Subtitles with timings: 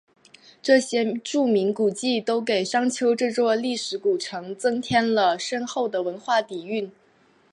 [0.63, 6.91] 这些著名古迹都给商丘这座历史古城增添了深厚的文化底蕴。